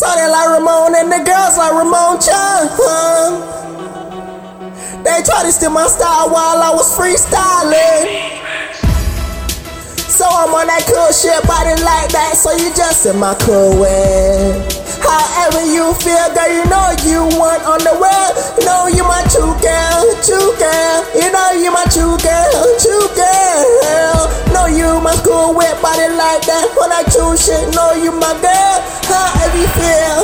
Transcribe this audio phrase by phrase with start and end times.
[0.00, 2.72] Sonny like Ramone and the girls like Ramone Chung.
[5.04, 8.08] They tried to steal my style while I was freestyling.
[10.08, 13.76] So I'm on that cool shit, body like that, so you just in my cool
[13.76, 14.64] way.
[15.04, 18.40] However you feel, girl, you know you want on the web.
[18.56, 18.64] You
[25.10, 27.74] my cool with body like that, on that true shit.
[27.74, 28.78] Know you my girl,
[29.10, 30.22] however you feel.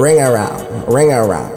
[0.00, 1.56] Ring around, ring around.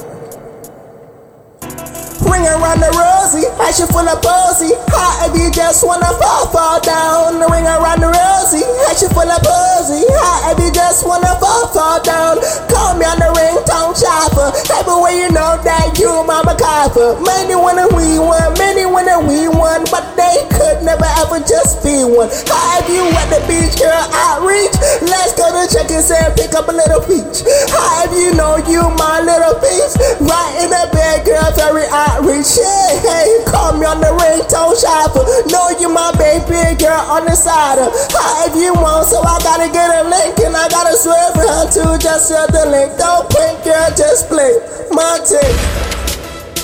[2.23, 4.71] Ring around the rosy, fashion full of posy.
[4.95, 7.43] Hot if you just wanna fall, fall down.
[7.51, 10.07] Ring around the rosy, fashion full of posy.
[10.15, 12.39] Hot if you just wanna fall, fall down.
[12.71, 14.49] Call me on the ringtone chopper.
[14.81, 15.80] Of you know that
[16.43, 17.19] you a copper.
[17.21, 22.03] Many wanna we one, many wanna we one, but they could never ever just be
[22.03, 22.29] one.
[22.29, 23.93] If you at the beach, girl,
[24.25, 24.73] outreach.
[25.05, 27.45] Let's go to check and pick up a little peach.
[27.45, 29.93] If you know you my little peach.
[30.21, 32.57] Right in the bed, girl, very outreach reach.
[33.05, 35.26] Hey, call me on the ringtone shopper.
[35.49, 37.93] Know you my baby girl on the side of
[38.48, 41.98] if you want, so I gotta get a link and I gotta swerve her to
[42.01, 42.98] just sell the link.
[42.98, 44.57] Don't pink girl, just play
[44.91, 46.01] Monty.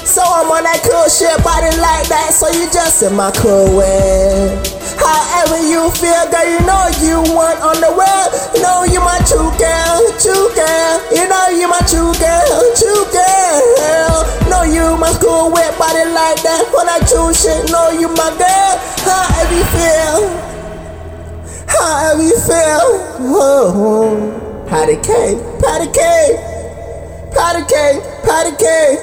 [0.08, 3.75] So I'm on that cool shit, body like that, so you just in my cool
[3.75, 4.55] way.
[4.95, 7.91] However you feel, girl, you know you want on the.
[8.55, 10.95] You know you my true girl, true girl.
[11.11, 14.16] You know you my true girl, true girl.
[14.47, 16.63] Know you my cool wet body like that.
[16.72, 18.73] When I true shit, know you my girl.
[19.03, 20.23] However you feel,
[21.67, 22.88] however you feel.
[23.28, 26.39] Oh, patty cake, patty cake,
[27.35, 29.00] patty cake, patty cake.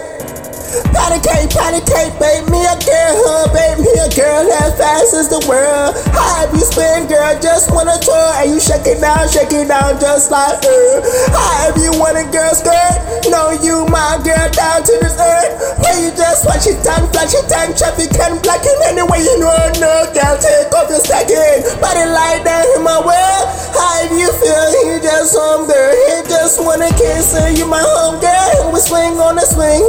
[0.93, 3.47] Patty cake, patty cake, babe me a girl, huh?
[3.53, 5.93] Babe me a girl as fast as the world.
[6.11, 7.37] How have you spin, girl?
[7.41, 10.87] Just wanna tour and you shake it down, shake it down just like her.
[11.31, 12.97] How have you want a girl skirt?
[13.29, 15.79] No, you my girl down to this earth.
[15.85, 19.37] Where you just watch your tongue, flash your tongue, traffic and black and anyway you
[19.39, 21.65] know no girl take off your stacking.
[21.79, 23.45] Body like that in my world.
[23.77, 24.67] How have you feel?
[24.89, 27.51] You just home girl, he just wanna kiss her.
[27.53, 29.85] You my home girl, we swing on the swing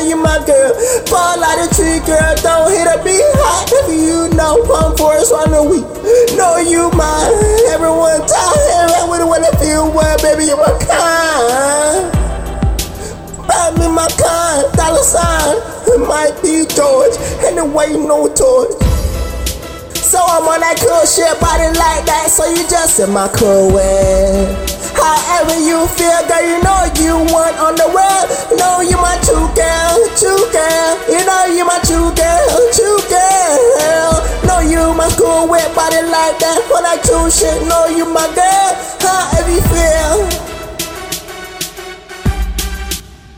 [0.00, 0.74] you my girl.
[1.06, 3.70] Fall out the tree, girl, don't hit a beat hot.
[3.70, 4.64] If you know,
[4.96, 5.86] for us on the week.
[6.36, 7.30] Know you my
[7.70, 8.88] everyone time.
[8.90, 12.10] I wouldn't wanna feel what, baby, you my kind.
[13.46, 15.60] Buy me my kind, dollar sign.
[15.86, 18.74] It might be George, anyway, no torch.
[20.14, 23.74] So I'm on that cool shit, body like that, so you just in my cool
[23.74, 24.46] way.
[24.94, 28.03] However you feel, girl, you know you want on the web.
[31.94, 34.14] You girl, true girl.
[34.46, 36.58] Know you my cool wet body like that.
[36.70, 38.70] When I true shit, no, you my girl.
[38.98, 40.13] However you feel.